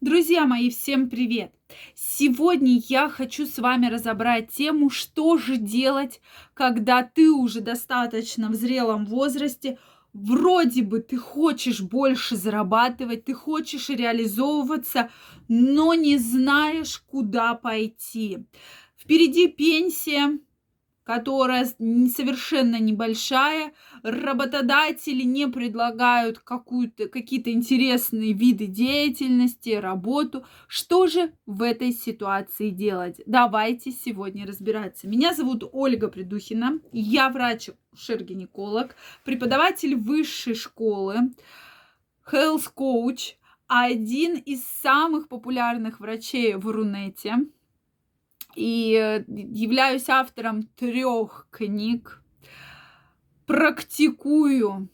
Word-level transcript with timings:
Друзья 0.00 0.46
мои, 0.46 0.70
всем 0.70 1.10
привет! 1.10 1.52
Сегодня 1.96 2.80
я 2.86 3.08
хочу 3.08 3.46
с 3.46 3.58
вами 3.58 3.88
разобрать 3.88 4.48
тему, 4.48 4.90
что 4.90 5.38
же 5.38 5.56
делать, 5.56 6.20
когда 6.54 7.02
ты 7.02 7.32
уже 7.32 7.60
достаточно 7.60 8.48
в 8.48 8.54
зрелом 8.54 9.06
возрасте, 9.06 9.76
вроде 10.12 10.84
бы 10.84 11.00
ты 11.00 11.16
хочешь 11.16 11.80
больше 11.80 12.36
зарабатывать, 12.36 13.24
ты 13.24 13.34
хочешь 13.34 13.88
реализовываться, 13.88 15.10
но 15.48 15.94
не 15.94 16.16
знаешь, 16.16 17.02
куда 17.10 17.54
пойти. 17.54 18.46
Впереди 18.96 19.48
пенсия, 19.48 20.38
которая 21.08 21.64
совершенно 21.64 22.78
небольшая, 22.78 23.72
работодатели 24.02 25.22
не 25.22 25.48
предлагают 25.48 26.38
какую-то, 26.38 27.08
какие-то 27.08 27.50
интересные 27.50 28.34
виды 28.34 28.66
деятельности, 28.66 29.70
работу. 29.70 30.44
Что 30.66 31.06
же 31.06 31.32
в 31.46 31.62
этой 31.62 31.92
ситуации 31.92 32.68
делать? 32.68 33.22
Давайте 33.24 33.90
сегодня 33.90 34.46
разбираться. 34.46 35.08
Меня 35.08 35.32
зовут 35.32 35.64
Ольга 35.72 36.08
Придухина, 36.08 36.78
я 36.92 37.30
врач-шер-гинеколог, 37.30 38.94
преподаватель 39.24 39.96
высшей 39.96 40.54
школы, 40.54 41.32
health 42.30 42.70
coach, 42.76 43.36
один 43.66 44.34
из 44.34 44.62
самых 44.62 45.28
популярных 45.28 46.00
врачей 46.00 46.52
в 46.56 46.68
Рунете– 46.68 47.36
и 48.54 48.94
э, 48.94 49.24
являюсь 49.28 50.08
автором 50.08 50.62
трех 50.62 51.46
книг, 51.50 52.22
практикую, 53.46 54.88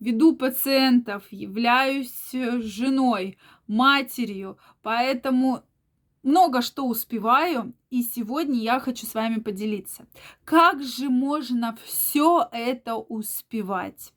веду 0.00 0.36
пациентов, 0.36 1.24
являюсь 1.30 2.34
э, 2.34 2.60
женой, 2.60 3.38
матерью, 3.66 4.58
поэтому 4.82 5.62
много 6.28 6.60
что 6.60 6.86
успеваю, 6.86 7.72
и 7.88 8.02
сегодня 8.02 8.60
я 8.60 8.80
хочу 8.80 9.06
с 9.06 9.14
вами 9.14 9.40
поделиться. 9.40 10.06
Как 10.44 10.82
же 10.82 11.08
можно 11.08 11.76
все 11.84 12.46
это 12.52 12.96
успевать? 12.96 14.12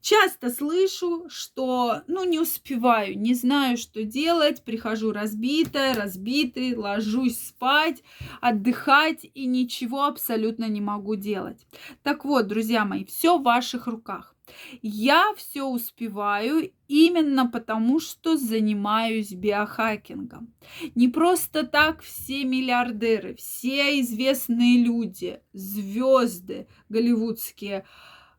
Часто 0.00 0.50
слышу, 0.50 1.28
что, 1.28 2.02
ну, 2.06 2.22
не 2.22 2.38
успеваю, 2.38 3.18
не 3.18 3.34
знаю, 3.34 3.76
что 3.76 4.04
делать, 4.04 4.62
прихожу 4.62 5.10
разбитая, 5.10 5.96
разбитый, 5.96 6.76
ложусь 6.76 7.48
спать, 7.48 8.04
отдыхать 8.40 9.26
и 9.34 9.46
ничего 9.46 10.04
абсолютно 10.04 10.66
не 10.68 10.80
могу 10.80 11.16
делать. 11.16 11.66
Так 12.04 12.24
вот, 12.24 12.46
друзья 12.46 12.84
мои, 12.84 13.04
все 13.04 13.38
в 13.38 13.42
ваших 13.42 13.88
руках. 13.88 14.35
Я 14.82 15.32
все 15.36 15.64
успеваю 15.64 16.72
именно 16.88 17.46
потому, 17.46 18.00
что 18.00 18.36
занимаюсь 18.36 19.32
биохакингом. 19.32 20.54
Не 20.94 21.08
просто 21.08 21.66
так 21.66 22.02
все 22.02 22.44
миллиардеры, 22.44 23.34
все 23.34 24.00
известные 24.00 24.82
люди, 24.82 25.40
звезды 25.52 26.68
голливудские 26.88 27.84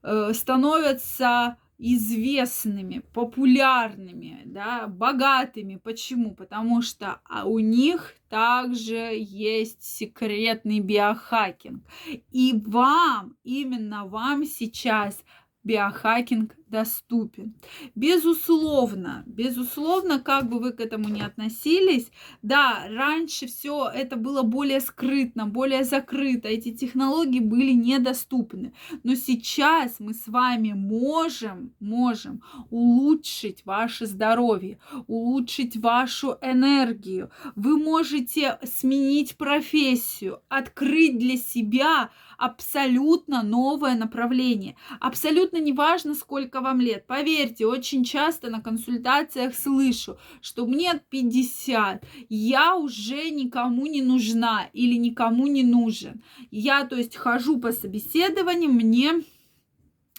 э, 0.04 0.32
становятся 0.34 1.58
известными, 1.78 3.04
популярными, 3.14 4.42
да, 4.46 4.88
богатыми. 4.88 5.76
Почему? 5.76 6.34
Потому 6.34 6.82
что 6.82 7.22
а, 7.26 7.46
у 7.46 7.60
них 7.60 8.16
также 8.30 9.16
есть 9.16 9.84
секретный 9.84 10.80
биохакинг. 10.80 11.84
И 12.32 12.60
вам, 12.66 13.36
именно 13.44 14.06
вам 14.06 14.44
сейчас 14.46 15.24
биохакинг 15.68 16.48
доступен. 16.70 17.56
Безусловно, 17.96 19.24
безусловно, 19.26 20.20
как 20.20 20.50
бы 20.50 20.60
вы 20.60 20.72
к 20.72 20.80
этому 20.80 21.10
не 21.10 21.22
относились, 21.22 22.12
да, 22.42 22.86
раньше 22.90 23.48
все 23.48 23.90
это 23.90 24.16
было 24.16 24.44
более 24.44 24.80
скрытно, 24.80 25.46
более 25.48 25.84
закрыто, 25.84 26.48
эти 26.48 26.74
технологии 26.74 27.40
были 27.40 27.72
недоступны. 27.72 28.74
Но 29.04 29.16
сейчас 29.16 30.00
мы 30.00 30.14
с 30.14 30.28
вами 30.28 30.74
можем, 30.74 31.74
можем 31.80 32.42
улучшить 32.70 33.66
ваше 33.66 34.06
здоровье, 34.06 34.80
улучшить 35.08 35.78
вашу 35.78 36.38
энергию. 36.42 37.32
Вы 37.56 37.78
можете 37.78 38.60
сменить 38.64 39.38
профессию, 39.38 40.42
открыть 40.50 41.18
для 41.18 41.38
себя 41.38 42.10
абсолютно 42.38 43.44
новое 43.44 43.96
направление. 43.96 44.76
Абсолютно 45.00 45.58
неважно, 45.58 46.14
сколько 46.14 46.57
сколько 46.58 46.62
вам 46.62 46.82
лет. 46.82 47.06
Поверьте, 47.08 47.66
очень 47.66 48.04
часто 48.04 48.50
на 48.50 48.62
консультациях 48.62 49.56
слышу, 49.56 50.18
что 50.42 50.66
мне 50.66 51.00
50, 51.10 52.04
я 52.30 52.76
уже 52.76 53.30
никому 53.30 53.86
не 53.86 54.02
нужна 54.02 54.70
или 54.74 54.96
никому 54.96 55.48
не 55.48 55.64
нужен. 55.64 56.22
Я, 56.52 56.86
то 56.86 56.96
есть, 56.96 57.16
хожу 57.16 57.60
по 57.60 57.72
собеседованиям, 57.72 58.74
мне 58.74 59.24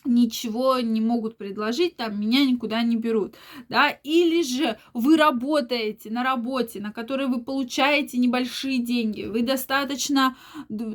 ничего 0.08 0.80
не 0.80 1.00
могут 1.00 1.36
предложить, 1.36 1.96
там 1.96 2.20
меня 2.20 2.44
никуда 2.44 2.82
не 2.82 2.96
берут, 2.96 3.36
да, 3.68 3.90
или 3.90 4.42
же 4.42 4.78
вы 4.94 5.16
работаете 5.16 6.10
на 6.10 6.22
работе, 6.22 6.80
на 6.80 6.92
которой 6.92 7.26
вы 7.26 7.42
получаете 7.42 8.18
небольшие 8.18 8.78
деньги, 8.78 9.24
вы 9.24 9.42
достаточно 9.42 10.36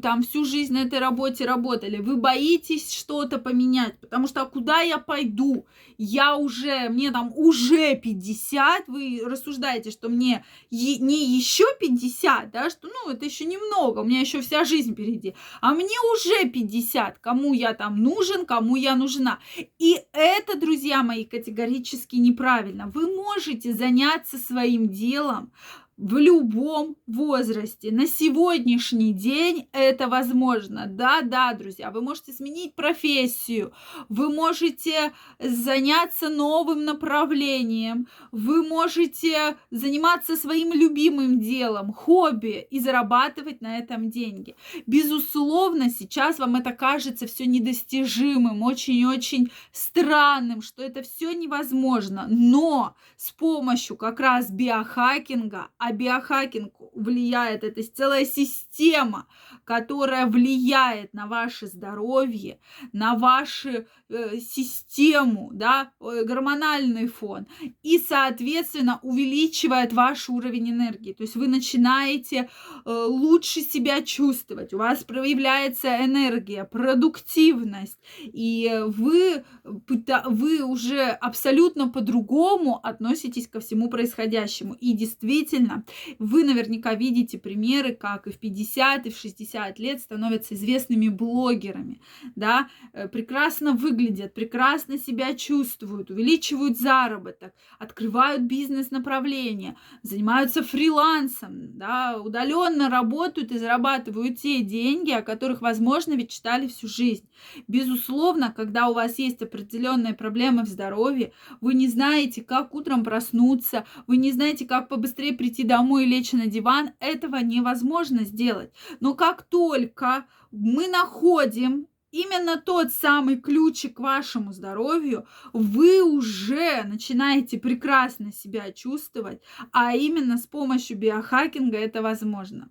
там 0.01 0.23
всю 0.23 0.45
жизнь 0.45 0.73
на 0.73 0.83
этой 0.83 0.99
работе 0.99 1.45
работали, 1.45 1.97
вы 1.97 2.17
боитесь 2.17 2.93
что-то 2.93 3.37
поменять, 3.37 3.99
потому 3.99 4.27
что 4.27 4.41
а 4.41 4.45
куда 4.45 4.81
я 4.81 4.97
пойду, 4.97 5.65
я 5.97 6.35
уже, 6.35 6.89
мне 6.89 7.11
там 7.11 7.31
уже 7.35 7.95
50, 7.95 8.87
вы 8.87 9.21
рассуждаете, 9.23 9.91
что 9.91 10.09
мне 10.09 10.43
не 10.71 11.37
еще 11.37 11.65
50, 11.79 12.51
да, 12.51 12.69
что 12.69 12.87
ну 12.87 13.11
это 13.11 13.25
еще 13.25 13.45
немного, 13.45 13.99
у 13.99 14.03
меня 14.03 14.19
еще 14.19 14.41
вся 14.41 14.65
жизнь 14.65 14.93
впереди, 14.93 15.35
а 15.61 15.73
мне 15.73 15.97
уже 16.13 16.49
50, 16.49 17.19
кому 17.19 17.53
я 17.53 17.73
там 17.73 18.01
нужен, 18.01 18.45
кому 18.45 18.75
я 18.75 18.95
нужна. 19.03 19.39
И 19.79 19.97
это, 20.13 20.57
друзья 20.57 21.03
мои, 21.03 21.25
категорически 21.25 22.15
неправильно. 22.15 22.87
Вы 22.87 23.15
можете 23.15 23.73
заняться 23.73 24.37
своим 24.37 24.89
делом, 24.89 25.51
в 25.97 26.17
любом 26.17 26.95
возрасте. 27.05 27.91
На 27.91 28.07
сегодняшний 28.07 29.13
день 29.13 29.67
это 29.73 30.07
возможно. 30.07 30.87
Да, 30.87 31.21
да, 31.21 31.53
друзья, 31.53 31.91
вы 31.91 32.01
можете 32.01 32.33
сменить 32.33 32.73
профессию, 32.73 33.73
вы 34.09 34.33
можете 34.33 35.13
заняться 35.39 36.29
новым 36.29 36.83
направлением, 36.85 38.07
вы 38.31 38.67
можете 38.67 39.55
заниматься 39.69 40.35
своим 40.35 40.73
любимым 40.73 41.39
делом, 41.39 41.93
хобби 41.93 42.67
и 42.69 42.79
зарабатывать 42.79 43.61
на 43.61 43.77
этом 43.77 44.09
деньги. 44.09 44.55
Безусловно, 44.87 45.89
сейчас 45.89 46.39
вам 46.39 46.55
это 46.55 46.71
кажется 46.71 47.27
все 47.27 47.45
недостижимым, 47.45 48.63
очень-очень 48.63 49.51
странным, 49.71 50.61
что 50.63 50.81
это 50.81 51.03
все 51.03 51.33
невозможно, 51.33 52.25
но 52.29 52.95
с 53.15 53.31
помощью 53.31 53.95
как 53.95 54.19
раз 54.19 54.49
биохакинга 54.49 55.67
а 55.83 55.91
биохакинг 55.93 56.73
влияет, 56.93 57.63
это 57.63 57.81
целая 57.83 58.25
система, 58.25 59.27
которая 59.63 60.27
влияет 60.27 61.13
на 61.13 61.27
ваше 61.27 61.67
здоровье, 61.67 62.59
на 62.91 63.15
вашу 63.15 63.85
э, 64.09 64.37
систему, 64.37 65.49
да, 65.53 65.91
гормональный 65.99 67.07
фон, 67.07 67.47
и, 67.81 67.97
соответственно, 67.97 68.99
увеличивает 69.01 69.93
ваш 69.93 70.29
уровень 70.29 70.71
энергии. 70.71 71.13
То 71.13 71.23
есть 71.23 71.35
вы 71.35 71.47
начинаете 71.47 72.49
э, 72.85 73.05
лучше 73.07 73.61
себя 73.61 74.01
чувствовать, 74.01 74.73
у 74.73 74.77
вас 74.77 75.03
проявляется 75.03 76.03
энергия, 76.03 76.65
продуктивность, 76.65 77.99
и 78.21 78.81
вы, 78.87 79.43
вы 79.63 80.63
уже 80.63 81.03
абсолютно 81.03 81.89
по-другому 81.89 82.79
относитесь 82.83 83.47
ко 83.47 83.59
всему 83.59 83.89
происходящему. 83.89 84.73
И 84.73 84.93
действительно, 84.93 85.72
правильно. 85.73 85.83
Вы 86.19 86.43
наверняка 86.43 86.95
видите 86.95 87.37
примеры, 87.37 87.93
как 87.95 88.27
и 88.27 88.31
в 88.31 88.39
50, 88.39 89.05
и 89.05 89.09
в 89.09 89.17
60 89.17 89.79
лет 89.79 89.99
становятся 89.99 90.53
известными 90.55 91.09
блогерами, 91.09 92.01
да, 92.35 92.69
э, 92.93 93.07
прекрасно 93.07 93.73
выглядят, 93.73 94.33
прекрасно 94.33 94.97
себя 94.97 95.33
чувствуют, 95.33 96.09
увеличивают 96.09 96.77
заработок, 96.77 97.53
открывают 97.79 98.43
бизнес-направления, 98.43 99.75
занимаются 100.03 100.63
фрилансом, 100.63 101.77
да, 101.77 102.19
удаленно 102.21 102.89
работают 102.89 103.51
и 103.51 103.57
зарабатывают 103.57 104.39
те 104.39 104.61
деньги, 104.61 105.11
о 105.11 105.21
которых, 105.21 105.61
возможно, 105.61 106.13
мечтали 106.13 106.67
всю 106.67 106.87
жизнь. 106.87 107.27
Безусловно, 107.67 108.53
когда 108.55 108.89
у 108.89 108.93
вас 108.93 109.19
есть 109.19 109.41
определенные 109.41 110.13
проблемы 110.13 110.63
в 110.63 110.67
здоровье, 110.67 111.33
вы 111.61 111.73
не 111.73 111.87
знаете, 111.87 112.41
как 112.41 112.75
утром 112.75 113.03
проснуться, 113.03 113.85
вы 114.07 114.17
не 114.17 114.31
знаете, 114.31 114.65
как 114.65 114.89
побыстрее 114.89 115.33
прийти 115.33 115.62
прийти 115.63 115.67
домой 115.67 116.03
и 116.03 116.07
лечь 116.07 116.33
на 116.33 116.47
диван, 116.47 116.91
этого 116.99 117.37
невозможно 117.37 118.25
сделать. 118.25 118.71
Но 118.99 119.15
как 119.15 119.43
только 119.43 120.25
мы 120.51 120.87
находим 120.87 121.87
именно 122.11 122.57
тот 122.57 122.91
самый 122.91 123.37
ключик 123.37 123.97
к 123.97 123.99
вашему 123.99 124.53
здоровью, 124.53 125.25
вы 125.53 126.01
уже 126.03 126.83
начинаете 126.83 127.57
прекрасно 127.57 128.31
себя 128.31 128.71
чувствовать, 128.71 129.41
а 129.71 129.95
именно 129.95 130.37
с 130.37 130.45
помощью 130.45 130.97
биохакинга 130.97 131.77
это 131.77 132.01
возможно. 132.01 132.69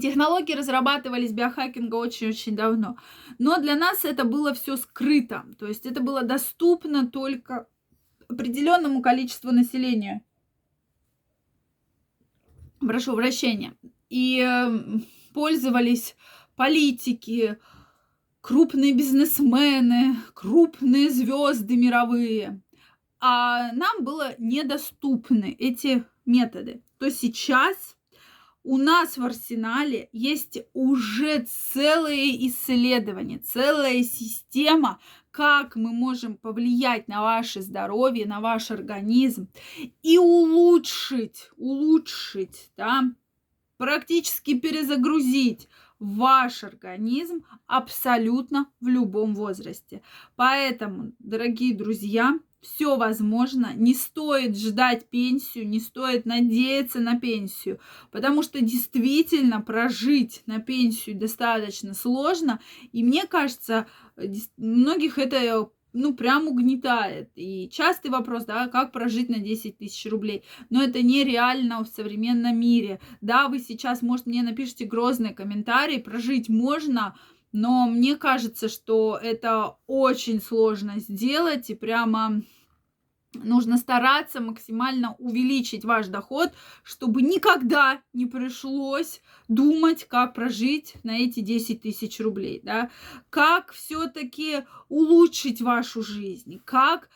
Технологии 0.00 0.54
разрабатывались 0.56 1.32
биохакинга 1.32 1.96
очень-очень 1.96 2.54
давно, 2.54 2.96
но 3.38 3.60
для 3.60 3.74
нас 3.74 4.04
это 4.04 4.24
было 4.24 4.52
все 4.52 4.76
скрыто, 4.76 5.44
то 5.58 5.66
есть 5.66 5.84
это 5.86 6.00
было 6.00 6.22
доступно 6.22 7.06
только 7.06 7.66
определенному 8.28 9.02
количеству 9.02 9.50
населения. 9.50 10.22
Прошу 12.80 13.14
прощения. 13.14 13.74
И 14.08 14.40
эм, 14.40 15.06
пользовались 15.34 16.16
политики, 16.56 17.58
крупные 18.40 18.94
бизнесмены, 18.94 20.16
крупные 20.34 21.10
звезды 21.10 21.76
мировые. 21.76 22.62
А 23.20 23.72
нам 23.72 24.02
было 24.02 24.34
недоступны 24.38 25.54
эти 25.58 26.04
методы. 26.24 26.82
То 26.98 27.10
сейчас 27.10 27.96
у 28.62 28.76
нас 28.76 29.16
в 29.16 29.24
арсенале 29.24 30.08
есть 30.12 30.58
уже 30.74 31.46
целые 31.72 32.46
исследования, 32.48 33.38
целая 33.38 34.02
система, 34.02 34.98
как 35.30 35.76
мы 35.76 35.92
можем 35.92 36.36
повлиять 36.36 37.08
на 37.08 37.22
ваше 37.22 37.62
здоровье, 37.62 38.26
на 38.26 38.40
ваш 38.40 38.70
организм 38.70 39.48
и 40.02 40.18
улучшить, 40.18 41.50
улучшить, 41.56 42.70
да, 42.76 43.04
практически 43.76 44.58
перезагрузить 44.58 45.68
ваш 45.98 46.64
организм 46.64 47.44
абсолютно 47.66 48.66
в 48.80 48.88
любом 48.88 49.34
возрасте. 49.34 50.02
Поэтому, 50.36 51.12
дорогие 51.18 51.74
друзья, 51.74 52.38
все 52.60 52.96
возможно, 52.96 53.72
не 53.74 53.94
стоит 53.94 54.56
ждать 54.56 55.08
пенсию, 55.08 55.68
не 55.68 55.80
стоит 55.80 56.26
надеяться 56.26 57.00
на 57.00 57.18
пенсию, 57.18 57.80
потому 58.10 58.42
что 58.42 58.60
действительно 58.60 59.60
прожить 59.60 60.42
на 60.46 60.60
пенсию 60.60 61.16
достаточно 61.16 61.94
сложно, 61.94 62.60
и 62.92 63.02
мне 63.02 63.26
кажется, 63.26 63.86
многих 64.56 65.18
это 65.18 65.70
ну, 65.92 66.14
прям 66.14 66.46
угнетает. 66.46 67.30
И 67.34 67.68
частый 67.68 68.10
вопрос, 68.10 68.44
да, 68.44 68.68
как 68.68 68.92
прожить 68.92 69.28
на 69.28 69.38
10 69.38 69.78
тысяч 69.78 70.08
рублей. 70.10 70.44
Но 70.68 70.82
это 70.82 71.02
нереально 71.02 71.82
в 71.82 71.88
современном 71.88 72.58
мире. 72.58 73.00
Да, 73.20 73.48
вы 73.48 73.58
сейчас, 73.58 74.02
может, 74.02 74.26
мне 74.26 74.42
напишите 74.42 74.84
грозный 74.84 75.34
комментарий, 75.34 75.98
прожить 75.98 76.48
можно, 76.48 77.16
но 77.52 77.86
мне 77.86 78.16
кажется, 78.16 78.68
что 78.68 79.18
это 79.20 79.76
очень 79.86 80.40
сложно 80.40 80.98
сделать, 80.98 81.70
и 81.70 81.74
прямо 81.74 82.42
нужно 83.32 83.76
стараться 83.78 84.40
максимально 84.40 85.14
увеличить 85.18 85.84
ваш 85.84 86.08
доход, 86.08 86.52
чтобы 86.82 87.22
никогда 87.22 88.02
не 88.12 88.26
пришлось 88.26 89.20
думать, 89.48 90.04
как 90.04 90.34
прожить 90.34 90.94
на 91.04 91.18
эти 91.18 91.40
10 91.40 91.82
тысяч 91.82 92.20
рублей, 92.20 92.60
да, 92.62 92.90
как 93.30 93.72
все-таки 93.72 94.64
улучшить 94.88 95.60
вашу 95.60 96.02
жизнь, 96.02 96.60
как 96.64 97.08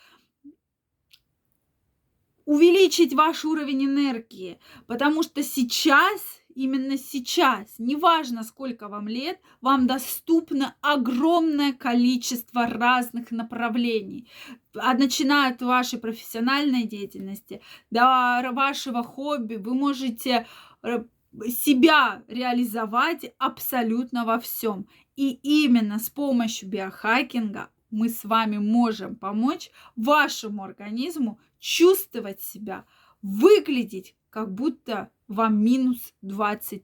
увеличить 2.44 3.14
ваш 3.14 3.44
уровень 3.44 3.86
энергии, 3.86 4.60
потому 4.86 5.22
что 5.22 5.42
сейчас 5.42 6.20
именно 6.54 6.96
сейчас, 6.96 7.74
неважно 7.78 8.42
сколько 8.42 8.88
вам 8.88 9.08
лет, 9.08 9.40
вам 9.60 9.86
доступно 9.86 10.76
огромное 10.80 11.72
количество 11.72 12.66
разных 12.66 13.30
направлений. 13.30 14.28
А 14.74 14.94
начиная 14.94 15.52
от 15.52 15.62
вашей 15.62 15.98
профессиональной 15.98 16.84
деятельности 16.84 17.60
до 17.90 18.50
вашего 18.52 19.02
хобби, 19.02 19.56
вы 19.56 19.74
можете 19.74 20.46
э, 20.82 21.04
себя 21.48 22.22
реализовать 22.28 23.34
абсолютно 23.38 24.24
во 24.24 24.38
всем. 24.38 24.86
И 25.16 25.30
именно 25.42 25.98
с 25.98 26.10
помощью 26.10 26.68
биохакинга 26.68 27.70
мы 27.90 28.08
с 28.08 28.24
вами 28.24 28.58
можем 28.58 29.14
помочь 29.16 29.70
вашему 29.96 30.64
организму 30.64 31.38
чувствовать 31.60 32.42
себя, 32.42 32.84
выглядеть 33.22 34.16
как 34.30 34.52
будто 34.52 35.10
вам 35.28 35.62
минус 35.62 36.12
20-30 36.22 36.82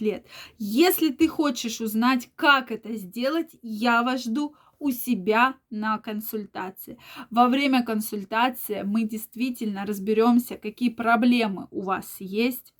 лет. 0.00 0.26
Если 0.58 1.10
ты 1.10 1.28
хочешь 1.28 1.80
узнать, 1.80 2.30
как 2.36 2.70
это 2.70 2.94
сделать, 2.96 3.50
я 3.62 4.02
вас 4.02 4.24
жду 4.24 4.54
у 4.78 4.90
себя 4.90 5.56
на 5.68 5.98
консультации. 5.98 6.98
Во 7.30 7.48
время 7.48 7.84
консультации 7.84 8.82
мы 8.82 9.04
действительно 9.04 9.84
разберемся, 9.84 10.56
какие 10.56 10.88
проблемы 10.88 11.68
у 11.70 11.82
вас 11.82 12.16
есть, 12.18 12.74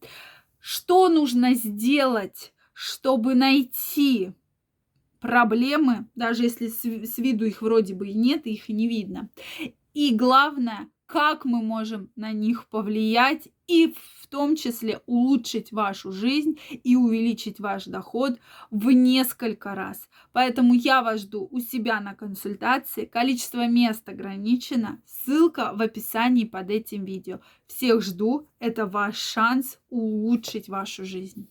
что 0.58 1.08
нужно 1.08 1.54
сделать, 1.54 2.52
чтобы 2.72 3.34
найти 3.34 4.32
проблемы, 5.20 6.08
даже 6.14 6.44
если 6.44 6.68
с 6.68 7.18
виду 7.18 7.44
их 7.44 7.60
вроде 7.60 7.94
бы 7.94 8.08
и 8.08 8.14
нет, 8.14 8.46
их 8.46 8.70
и 8.70 8.72
не 8.72 8.88
видно. 8.88 9.28
И 9.92 10.14
главное, 10.14 10.88
как 11.04 11.44
мы 11.44 11.62
можем 11.62 12.10
на 12.16 12.32
них 12.32 12.66
повлиять 12.68 13.48
и 13.70 13.94
в 14.20 14.26
том 14.26 14.56
числе 14.56 15.00
улучшить 15.06 15.70
вашу 15.70 16.10
жизнь 16.10 16.58
и 16.70 16.96
увеличить 16.96 17.60
ваш 17.60 17.84
доход 17.84 18.38
в 18.70 18.90
несколько 18.90 19.74
раз. 19.74 20.08
Поэтому 20.32 20.74
я 20.74 21.02
вас 21.02 21.20
жду 21.20 21.48
у 21.50 21.60
себя 21.60 22.00
на 22.00 22.14
консультации. 22.14 23.04
Количество 23.04 23.66
мест 23.68 24.08
ограничено. 24.08 25.00
Ссылка 25.06 25.72
в 25.74 25.80
описании 25.82 26.44
под 26.44 26.70
этим 26.70 27.04
видео. 27.04 27.40
Всех 27.66 28.02
жду. 28.02 28.48
Это 28.58 28.86
ваш 28.86 29.16
шанс 29.16 29.78
улучшить 29.88 30.68
вашу 30.68 31.04
жизнь. 31.04 31.48